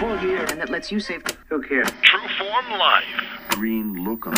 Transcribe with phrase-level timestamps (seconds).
[0.00, 1.22] full year and that lets you save.
[1.50, 1.86] Who cares?
[2.00, 3.04] True Form Life.
[3.50, 4.32] Green look on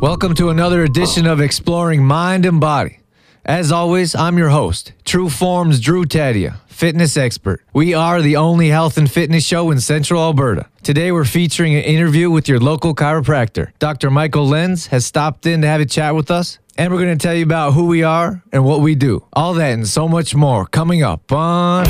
[0.00, 3.00] Welcome to another edition of Exploring Mind and Body.
[3.44, 7.62] As always, I'm your host, True Form's Drew Tadia, fitness expert.
[7.74, 10.66] We are the only health and fitness show in Central Alberta.
[10.82, 13.72] Today, we're featuring an interview with your local chiropractor.
[13.78, 14.10] Dr.
[14.10, 17.22] Michael Lentz has stopped in to have a chat with us, and we're going to
[17.22, 19.24] tell you about who we are and what we do.
[19.32, 21.84] All that and so much more coming up on.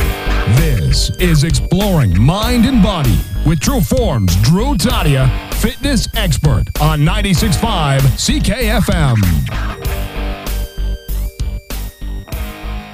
[0.57, 8.01] This is Exploring Mind and Body with True Form's Drew Tadia, fitness expert on 96.5
[8.01, 10.18] CKFM.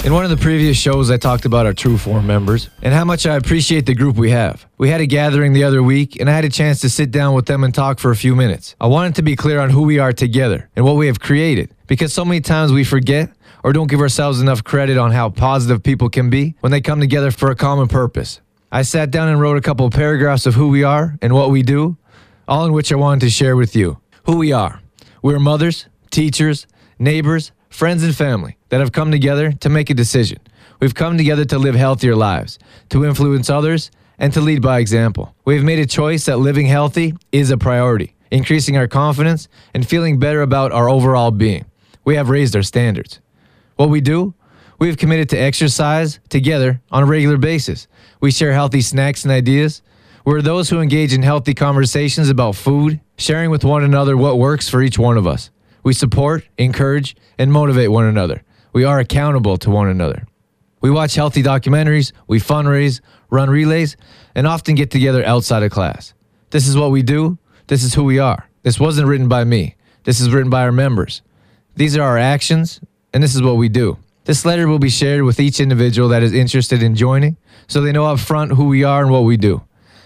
[0.04, 3.06] In one of the previous shows, I talked about our True Form members and how
[3.06, 4.66] much I appreciate the group we have.
[4.76, 7.34] We had a gathering the other week, and I had a chance to sit down
[7.34, 8.76] with them and talk for a few minutes.
[8.78, 11.74] I wanted to be clear on who we are together and what we have created,
[11.86, 13.30] because so many times we forget
[13.62, 17.00] or don't give ourselves enough credit on how positive people can be when they come
[17.00, 18.42] together for a common purpose.
[18.70, 21.48] I sat down and wrote a couple of paragraphs of who we are and what
[21.48, 21.96] we do,
[22.46, 24.00] all in which I wanted to share with you.
[24.26, 24.82] Who we are.
[25.22, 26.66] We're mothers, teachers,
[26.98, 30.38] neighbors, friends, and family that have come together to make a decision.
[30.78, 32.58] We've come together to live healthier lives,
[32.90, 35.34] to influence others, and to lead by example.
[35.44, 39.86] We have made a choice that living healthy is a priority, increasing our confidence and
[39.86, 41.64] feeling better about our overall being.
[42.04, 43.20] We have raised our standards.
[43.74, 44.34] What we do?
[44.78, 47.88] We have committed to exercise together on a regular basis.
[48.20, 49.82] We share healthy snacks and ideas.
[50.24, 54.68] We're those who engage in healthy conversations about food, sharing with one another what works
[54.68, 55.50] for each one of us.
[55.84, 58.42] We support, encourage, and motivate one another.
[58.72, 60.26] We are accountable to one another.
[60.80, 63.96] We watch healthy documentaries, we fundraise, run relays,
[64.34, 66.12] and often get together outside of class.
[66.50, 67.38] This is what we do.
[67.68, 68.48] This is who we are.
[68.62, 69.76] This wasn't written by me.
[70.04, 71.22] This is written by our members.
[71.76, 72.80] These are our actions,
[73.12, 73.98] and this is what we do.
[74.24, 77.36] This letter will be shared with each individual that is interested in joining
[77.66, 79.62] so they know up front who we are and what we do.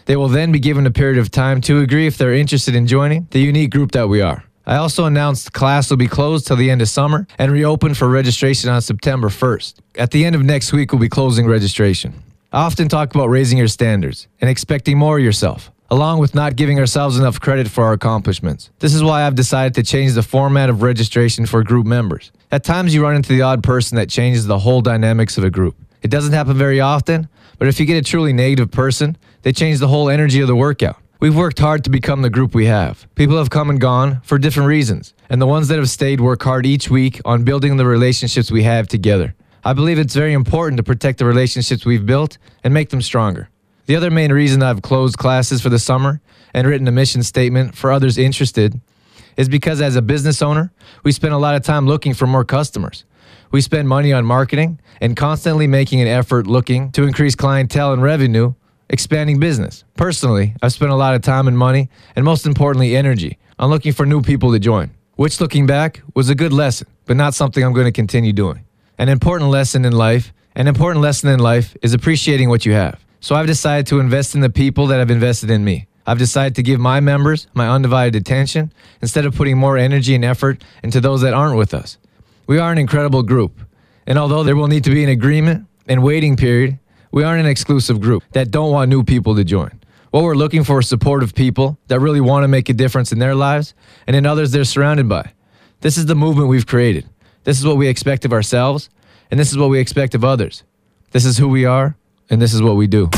[0.07, 2.87] They will then be given a period of time to agree if they're interested in
[2.87, 4.45] joining the unique group that we are.
[4.69, 8.07] I also announced class will be closed till the end of summer and reopen for
[8.07, 9.77] registration on September 1st.
[9.95, 12.13] At the end of next week, we'll be closing registration.
[12.53, 16.55] I often talk about raising your standards and expecting more of yourself, along with not
[16.55, 18.69] giving ourselves enough credit for our accomplishments.
[18.81, 22.31] This is why I've decided to change the format of registration for group members.
[22.53, 25.51] At times, you run into the odd person that changes the whole dynamics of a
[25.51, 25.77] group.
[26.03, 29.79] It doesn't happen very often, but if you get a truly negative person, they change
[29.79, 31.01] the whole energy of the workout.
[31.21, 33.09] We've worked hard to become the group we have.
[33.17, 36.41] People have come and gone for different reasons, and the ones that have stayed work
[36.45, 39.35] hard each week on building the relationships we have together.
[39.65, 43.49] I believe it's very important to protect the relationships we've built and make them stronger.
[43.87, 46.21] The other main reason I've closed classes for the summer
[46.55, 48.81] and written a mission statement for others interested
[49.37, 52.45] is because as a business owner, we spend a lot of time looking for more
[52.45, 53.05] customers.
[53.51, 58.05] We spend money on marketing and constantly making an effort looking to increase clientele and
[58.05, 58.55] revenue
[58.91, 59.85] expanding business.
[59.97, 63.93] Personally, I've spent a lot of time and money, and most importantly, energy, on looking
[63.93, 67.63] for new people to join, which looking back was a good lesson, but not something
[67.63, 68.65] I'm going to continue doing.
[68.99, 73.05] An important lesson in life, an important lesson in life is appreciating what you have.
[73.21, 75.87] So I've decided to invest in the people that have invested in me.
[76.07, 78.73] I've decided to give my members my undivided attention
[79.03, 81.99] instead of putting more energy and effort into those that aren't with us.
[82.47, 83.61] We are an incredible group,
[84.07, 86.79] and although there will need to be an agreement and waiting period,
[87.11, 89.81] we aren't an exclusive group that don't want new people to join.
[90.11, 93.19] What we're looking for is supportive people that really want to make a difference in
[93.19, 93.75] their lives
[94.07, 95.33] and in others they're surrounded by.
[95.81, 97.09] This is the movement we've created.
[97.45, 98.91] This is what we expect of ourselves,
[99.31, 100.65] and this is what we expect of others.
[101.13, 101.97] This is who we are,
[102.31, 103.11] and this is what we do.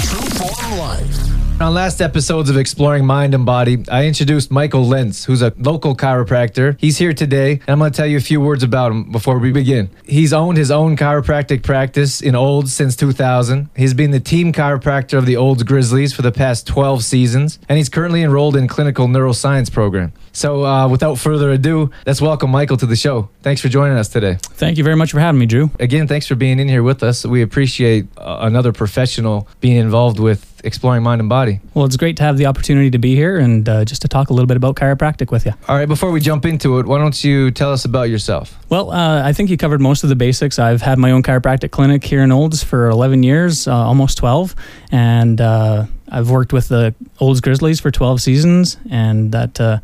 [0.77, 1.40] Life.
[1.61, 5.95] On last episodes of Exploring Mind and Body, I introduced Michael Lentz, who's a local
[5.95, 6.81] chiropractor.
[6.81, 9.39] He's here today, and I'm going to tell you a few words about him before
[9.39, 9.91] we begin.
[10.07, 13.69] He's owned his own chiropractic practice in Olds since 2000.
[13.77, 17.77] He's been the team chiropractor of the Olds Grizzlies for the past 12 seasons, and
[17.77, 20.15] he's currently enrolled in clinical neuroscience program.
[20.33, 23.29] So, uh, without further ado, let's welcome Michael to the show.
[23.43, 24.39] Thanks for joining us today.
[24.41, 25.71] Thank you very much for having me, Drew.
[25.79, 27.27] Again, thanks for being in here with us.
[27.27, 31.61] We appreciate uh, another professional being involved with exploring mind and body.
[31.75, 34.31] Well, it's great to have the opportunity to be here and uh, just to talk
[34.31, 35.53] a little bit about chiropractic with you.
[35.69, 38.59] All right, before we jump into it, why don't you tell us about yourself?
[38.69, 40.59] Well, uh, I think you covered most of the basics.
[40.59, 44.55] I've had my own chiropractic clinic here in Olds for 11 years, uh, almost 12,
[44.93, 49.79] and uh, I've worked with the Olds Grizzlies for 12 seasons, and that uh,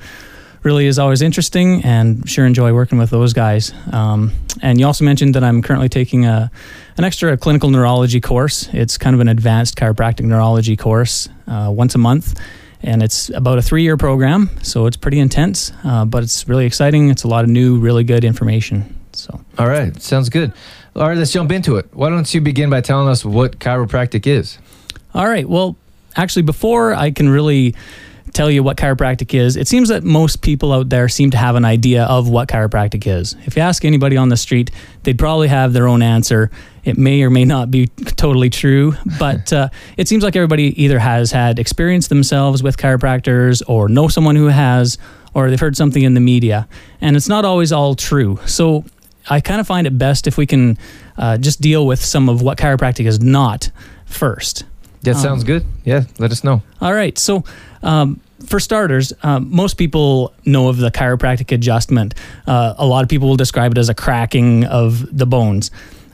[0.63, 3.73] really is always interesting and sure enjoy working with those guys.
[3.93, 4.33] Um,
[4.63, 6.51] and you also mentioned that I'm currently taking a
[6.97, 8.69] an extra clinical neurology course.
[8.73, 12.41] It's kind of an advanced chiropractic neurology course uh, once a month.
[12.83, 16.67] And it's about a three year program, so it's pretty intense, uh, but it's really
[16.67, 17.09] exciting.
[17.11, 18.95] It's a lot of new, really good information.
[19.13, 20.53] So, All right, sounds good.
[20.95, 21.87] All right, let's jump into it.
[21.93, 24.59] Why don't you begin by telling us what chiropractic is?
[25.15, 25.49] All right.
[25.49, 25.77] Well,
[26.17, 27.75] actually, before I can really
[28.37, 31.57] tell you what chiropractic is, it seems that most people out there seem to have
[31.57, 33.35] an idea of what chiropractic is.
[33.47, 34.71] If you ask anybody on the street,
[35.05, 36.51] they'd probably have their own answer.
[36.85, 37.87] It may or may not be
[38.17, 43.63] totally true, but uh, it seems like everybody either has had experience themselves with chiropractors
[43.67, 44.99] or know someone who has,
[45.33, 46.69] or they've heard something in the media.
[47.01, 48.39] And it's not always all true.
[48.47, 48.85] So
[49.31, 50.77] I kind of find it best if we can
[51.17, 53.71] uh, just deal with some of what chiropractic is not
[54.05, 54.65] first.
[55.03, 55.65] That sounds Um, good.
[55.85, 56.63] Yeah, let us know.
[56.81, 57.17] All right.
[57.19, 57.45] So,
[57.83, 62.15] um, for starters, um, most people know of the chiropractic adjustment.
[62.47, 65.71] Uh, a lot of people will describe it as a cracking of the bones.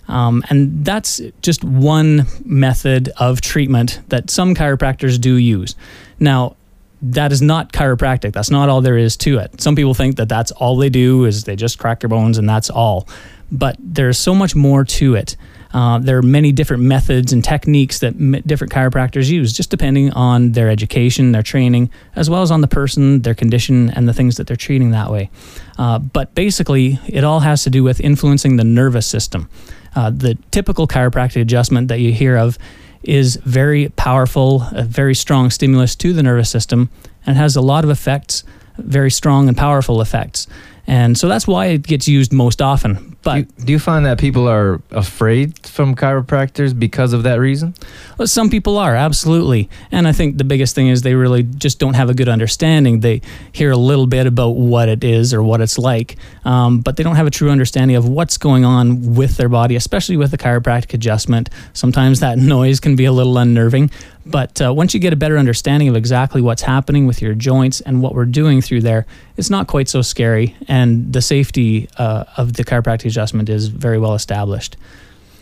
[0.08, 5.74] Um, and that's just one method of treatment that some chiropractors do use.
[6.18, 6.56] Now,
[7.02, 8.32] that is not chiropractic.
[8.32, 9.60] That's not all there is to it.
[9.60, 12.48] Some people think that that's all they do is they just crack your bones and
[12.48, 13.08] that's all.
[13.50, 15.36] But there's so much more to it.
[15.72, 20.12] Uh, there are many different methods and techniques that m- different chiropractors use, just depending
[20.12, 24.12] on their education, their training, as well as on the person, their condition, and the
[24.12, 25.30] things that they're treating that way.
[25.78, 29.48] Uh, but basically, it all has to do with influencing the nervous system.
[29.94, 32.58] Uh, the typical chiropractic adjustment that you hear of
[33.02, 36.90] is very powerful, a very strong stimulus to the nervous system,
[37.26, 38.44] and has a lot of effects,
[38.78, 40.46] very strong and powerful effects.
[40.86, 43.11] And so that's why it gets used most often.
[43.22, 47.36] But do, you, do you find that people are afraid from chiropractors because of that
[47.36, 47.74] reason?
[48.18, 49.70] Well, some people are, absolutely.
[49.90, 53.00] And I think the biggest thing is they really just don't have a good understanding.
[53.00, 53.22] They
[53.52, 57.02] hear a little bit about what it is or what it's like, um, but they
[57.02, 60.38] don't have a true understanding of what's going on with their body, especially with the
[60.38, 61.48] chiropractic adjustment.
[61.72, 63.90] Sometimes that noise can be a little unnerving.
[64.24, 67.80] But uh, once you get a better understanding of exactly what's happening with your joints
[67.80, 70.56] and what we're doing through there, it's not quite so scary.
[70.68, 74.76] And the safety uh, of the chiropractic adjustment is very well established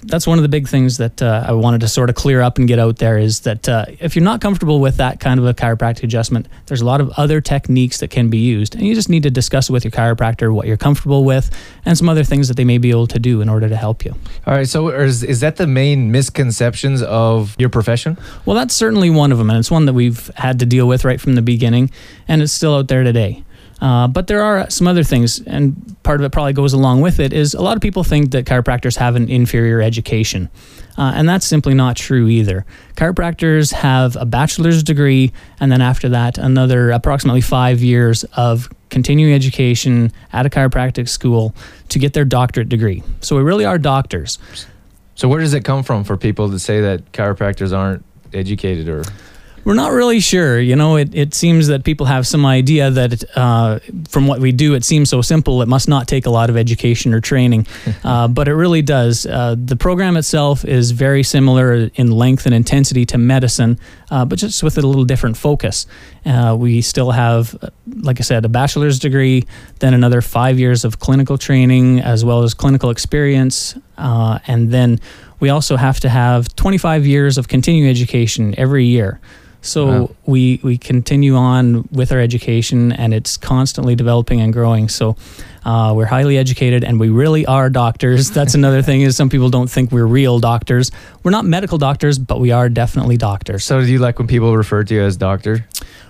[0.03, 2.59] that's one of the big things that uh, I wanted to sort of clear up
[2.59, 5.47] and get out there is that uh, if you're not comfortable with that kind of
[5.47, 8.75] a chiropractic adjustment, there's a lot of other techniques that can be used.
[8.75, 11.51] And you just need to discuss with your chiropractor what you're comfortable with
[11.85, 14.05] and some other things that they may be able to do in order to help
[14.05, 14.15] you.
[14.47, 18.19] All right, so is, is that the main misconceptions of your profession?
[18.45, 19.51] Well, that's certainly one of them.
[19.51, 21.91] And it's one that we've had to deal with right from the beginning.
[22.29, 23.45] And it's still out there today.
[23.81, 27.19] Uh, but there are some other things, and part of it probably goes along with
[27.19, 27.33] it.
[27.33, 30.51] Is a lot of people think that chiropractors have an inferior education,
[30.99, 32.67] uh, and that's simply not true either.
[32.97, 39.33] Chiropractors have a bachelor's degree, and then after that, another approximately five years of continuing
[39.33, 41.55] education at a chiropractic school
[41.89, 43.03] to get their doctorate degree.
[43.21, 44.39] So we really are doctors.
[45.15, 49.05] So where does it come from for people to say that chiropractors aren't educated or
[49.65, 50.59] We're not really sure.
[50.59, 53.79] You know, it, it seems that people have some idea that uh,
[54.09, 55.61] from what we do, it seems so simple.
[55.61, 57.67] It must not take a lot of education or training,
[58.05, 59.27] uh, but it really does.
[59.27, 63.79] Uh, the program itself is very similar in length and intensity to medicine,
[64.11, 65.87] uh, but just with a little different focus.
[66.25, 67.69] Uh, we still have, uh,
[68.03, 69.47] like I said, a bachelor's degree,
[69.81, 75.01] then another five years of clinical training as well as clinical experience, uh, and then
[75.39, 79.21] we also have to have 25 years of continuing education every year.
[79.63, 80.11] So Wow.
[80.27, 84.89] we we continue on with our education, and it's constantly developing and growing.
[84.89, 85.17] So
[85.65, 88.31] uh, we're highly educated, and we really are doctors.
[88.39, 90.91] That's another thing is some people don't think we're real doctors.
[91.23, 93.65] We're not medical doctors, but we are definitely doctors.
[93.65, 95.67] So do you like when people refer to you as doctor?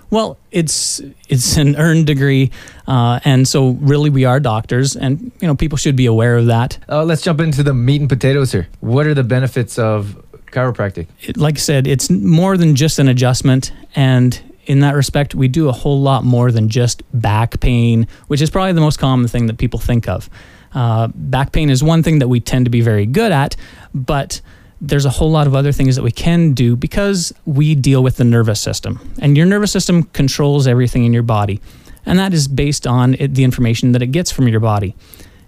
[0.09, 2.51] Well, it's it's an earned degree,
[2.85, 6.47] uh, and so really we are doctors, and you know people should be aware of
[6.47, 6.77] that.
[6.89, 8.67] Uh, let's jump into the meat and potatoes here.
[8.81, 10.21] What are the benefits of
[10.51, 11.07] chiropractic?
[11.21, 13.71] it- like I said, it's more than just an adjustment.
[13.95, 18.41] And in that respect, we do a whole lot more than just back pain, which
[18.41, 20.29] is probably the most common thing that people think of.
[20.73, 23.55] Uh, back pain is one thing that we tend to be very good at,
[23.93, 24.39] but
[24.79, 28.17] there's a whole lot of other things that we can do because we deal with
[28.17, 28.99] the nervous system.
[29.19, 31.59] And your nervous system controls everything in your body.
[32.05, 34.95] And that is based on it, the information that it gets from your body.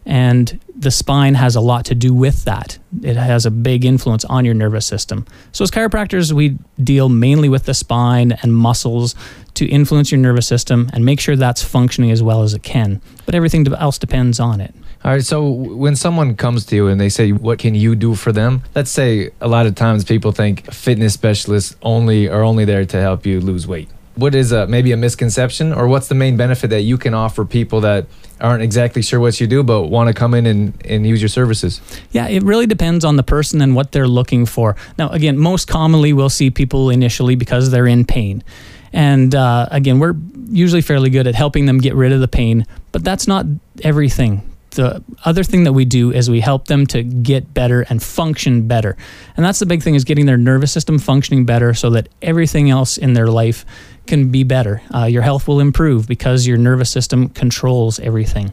[0.05, 2.77] And the spine has a lot to do with that.
[3.01, 5.25] It has a big influence on your nervous system.
[5.51, 9.15] So, as chiropractors, we deal mainly with the spine and muscles
[9.53, 13.01] to influence your nervous system and make sure that's functioning as well as it can.
[13.25, 14.73] But everything else depends on it.
[15.05, 18.15] All right, so when someone comes to you and they say, "What can you do
[18.15, 22.63] for them?" Let's say a lot of times people think fitness specialists only are only
[22.63, 23.89] there to help you lose weight.
[24.15, 27.43] What is a, maybe a misconception, or what's the main benefit that you can offer
[27.43, 28.05] people that
[28.41, 31.29] aren't exactly sure what you do but want to come in and, and use your
[31.29, 31.81] services?
[32.11, 34.75] Yeah, it really depends on the person and what they're looking for.
[34.97, 38.43] Now, again, most commonly we'll see people initially because they're in pain.
[38.91, 40.15] And uh, again, we're
[40.49, 43.45] usually fairly good at helping them get rid of the pain, but that's not
[43.81, 44.52] everything.
[44.73, 48.67] The other thing that we do is we help them to get better and function
[48.67, 48.97] better.
[49.35, 52.69] And that's the big thing is getting their nervous system functioning better so that everything
[52.69, 53.65] else in their life
[54.05, 54.81] can be better.
[54.93, 58.51] Uh, your health will improve because your nervous system controls everything.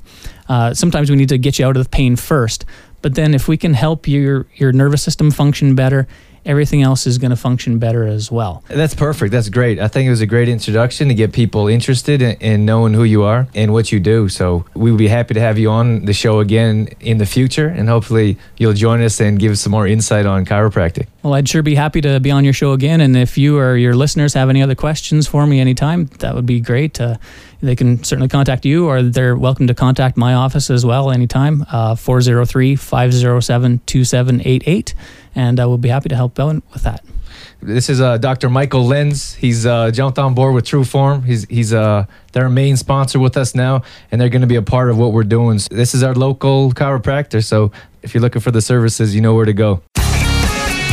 [0.49, 2.65] Uh, sometimes we need to get you out of the pain first,
[3.03, 6.07] but then if we can help your your nervous system function better,
[6.45, 8.63] everything else is going to function better as well.
[8.69, 9.33] That's perfect.
[9.33, 9.79] That's great.
[9.79, 13.05] I think it was a great introduction to get people interested in, in, knowing who
[13.05, 14.29] you are and what you do.
[14.29, 17.69] So we would be happy to have you on the show again in the future,
[17.69, 21.07] and hopefully you'll join us and give us some more insight on chiropractic.
[21.23, 23.01] Well, I'd sure be happy to be on your show again.
[23.01, 26.47] And if you or your listeners have any other questions for me anytime, that would
[26.47, 27.01] be great.
[27.01, 27.17] Uh,
[27.63, 31.65] they can certainly contact you, or they're welcome to contact my office as well anytime,
[31.71, 34.95] uh, 403 507 2788.
[35.35, 37.05] And uh, we'll be happy to help out with that.
[37.63, 38.49] This is uh, Dr.
[38.49, 39.35] Michael Lentz.
[39.35, 41.25] He's uh, jumped on board with TrueForm.
[41.25, 44.63] He's he's uh, their main sponsor with us now, and they're going to be a
[44.63, 45.61] part of what we're doing.
[45.71, 47.45] This is our local chiropractor.
[47.45, 47.71] So
[48.03, 49.83] if you're looking for the services, you know where to go.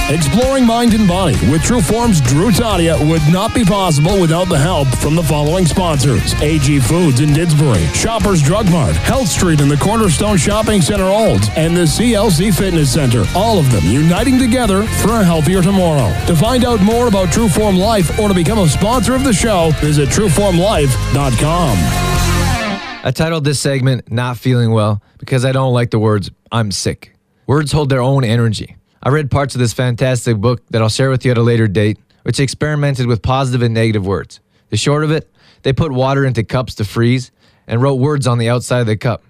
[0.10, 4.88] Exploring mind and body with TrueForm's Drew Tadia would not be possible without the help
[4.88, 9.76] from the following sponsors AG Foods in Didsbury, Shoppers Drug Mart, Health Street in the
[9.76, 13.26] Cornerstone Shopping Center Olds, and the CLC Fitness Center.
[13.36, 16.10] All of them uniting together for a healthier tomorrow.
[16.28, 19.72] To find out more about TrueForm Life or to become a sponsor of the show,
[19.82, 21.78] visit TrueFormLife.com.
[23.04, 27.14] I titled this segment Not Feeling Well because I don't like the words I'm sick.
[27.46, 28.78] Words hold their own energy.
[29.08, 31.70] I read parts of this fantastic book that I'll share with you at a later
[31.70, 34.42] date, which experimented with positive and negative words.
[34.68, 37.32] The short of it, they put water into cups to freeze
[37.68, 39.24] and wrote words on the outside of the cup.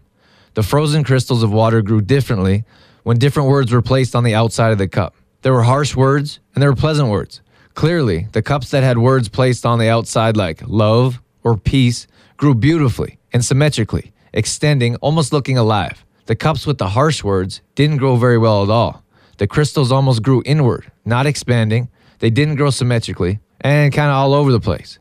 [0.55, 2.63] The frozen crystals of water grew differently
[3.03, 5.13] when different words were placed on the outside of the cup.
[5.43, 7.41] There were harsh words and there were pleasant words.
[7.75, 12.55] Clearly, the cups that had words placed on the outside like love or peace grew
[12.55, 16.03] beautifully and symmetrically, extending, almost looking alive.
[16.25, 19.03] The cups with the harsh words didn't grow very well at all.
[19.37, 21.89] The crystals almost grew inward, not expanding.
[22.19, 24.99] They didn't grow symmetrically and kind of all over the place.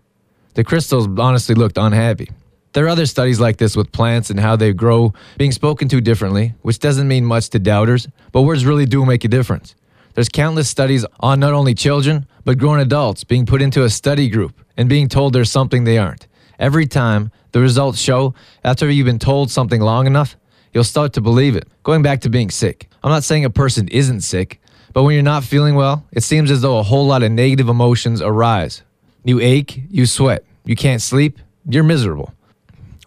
[0.54, 2.30] The crystals honestly looked unhappy.
[2.72, 6.00] There are other studies like this with plants and how they grow being spoken to
[6.02, 9.74] differently, which doesn't mean much to doubters, but words really do make a difference.
[10.12, 14.28] There's countless studies on not only children, but grown adults being put into a study
[14.28, 16.26] group and being told there's something they aren't.
[16.58, 20.36] Every time, the results show after you've been told something long enough,
[20.72, 21.66] you'll start to believe it.
[21.82, 22.88] Going back to being sick.
[23.06, 24.60] I'm not saying a person isn't sick,
[24.92, 27.68] but when you're not feeling well, it seems as though a whole lot of negative
[27.68, 28.82] emotions arise.
[29.22, 31.38] You ache, you sweat, you can't sleep,
[31.70, 32.34] you're miserable.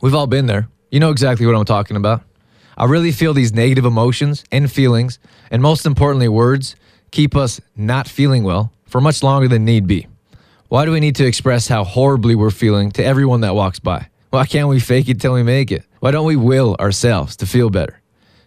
[0.01, 0.69] We've all been there.
[0.89, 2.21] You know exactly what I'm talking about.
[2.77, 5.19] I really feel these negative emotions and feelings,
[5.51, 6.77] and most importantly, words,
[7.11, 10.07] keep us not feeling well for much longer than need be.
[10.69, 14.07] Why do we need to express how horribly we're feeling to everyone that walks by?
[14.29, 15.83] Why can't we fake it till we make it?
[15.99, 17.98] Why don't we will ourselves to feel better?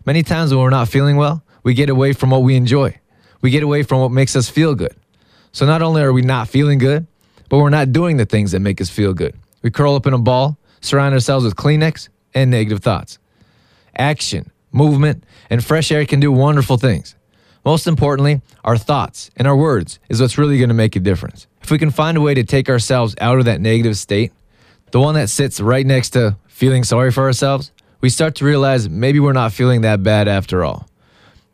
[0.05, 2.99] Many times when we're not feeling well, we get away from what we enjoy.
[3.41, 4.97] We get away from what makes us feel good.
[5.53, 7.07] So not only are we not feeling good,
[7.49, 9.37] but we're not doing the things that make us feel good.
[9.63, 13.19] We curl up in a ball, surround ourselves with Kleenex and negative thoughts.
[13.97, 17.15] Action, movement, and fresh air can do wonderful things.
[17.65, 21.47] Most importantly, our thoughts and our words is what's really going to make a difference.
[21.63, 24.33] If we can find a way to take ourselves out of that negative state,
[24.91, 27.72] the one that sits right next to feeling sorry for ourselves,
[28.03, 30.89] we start to realize maybe we're not feeling that bad after all.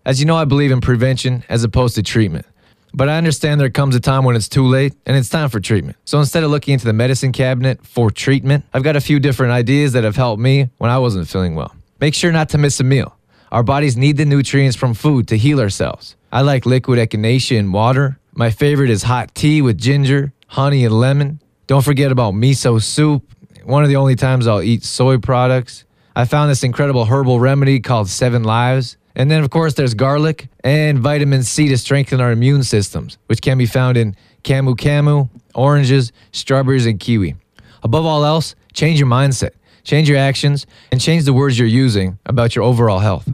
[0.05, 2.47] As you know, I believe in prevention as opposed to treatment.
[2.95, 5.61] But I understand there comes a time when it's too late and it's time for
[5.61, 5.99] treatment.
[6.07, 9.53] So instead of looking into the medicine cabinet for treatment, I've got a few different
[9.53, 11.77] ideas that have helped me when I wasn't feeling well.
[12.01, 13.15] Make sure not to miss a meal.
[13.53, 16.17] Our bodies need the nutrients from food to heal ourselves.
[16.33, 18.19] I like liquid echinacea and water.
[18.33, 21.43] My favorite is hot tea with ginger, honey, and lemon.
[21.67, 23.23] Don't forget about miso soup.
[23.65, 25.85] One of the only times I'll eat soy products.
[26.19, 28.97] I found this incredible herbal remedy called Seven Lives.
[29.15, 33.41] And then, of course, there's garlic and vitamin C to strengthen our immune systems, which
[33.41, 37.37] can be found in camu camu, oranges, strawberries, and kiwi.
[37.85, 39.53] Above all else, change your mindset,
[39.85, 43.31] change your actions, and change the words you're using about your overall health.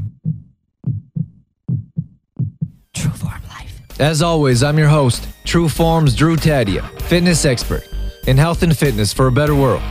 [2.92, 3.80] True Form Life.
[3.98, 7.88] As always, I'm your host, True Form's Drew Tadia, fitness expert
[8.26, 9.82] in health and fitness for a better world.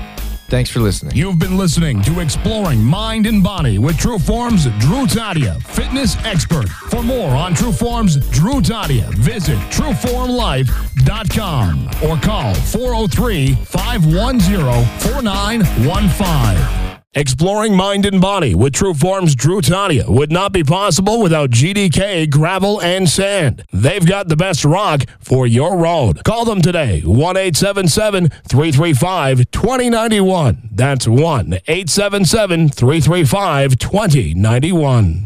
[0.54, 1.16] Thanks for listening.
[1.16, 6.70] You've been listening to Exploring Mind and Body with TrueForm's Drew Tadia, fitness expert.
[6.70, 16.83] For more on TrueForm's Drew Tadia, visit TrueFormLife.com or call 403 510 4915.
[17.16, 22.28] Exploring mind and body with True Form's Drew Tadia would not be possible without GDK
[22.28, 23.64] Gravel and Sand.
[23.72, 26.24] They've got the best rock for your road.
[26.24, 30.70] Call them today, 1 877 335 2091.
[30.72, 35.22] That's 1 877 335 2091.